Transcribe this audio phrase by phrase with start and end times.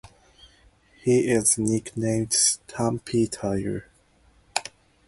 [1.03, 3.85] He is nicknamed "Stumpy Tiger".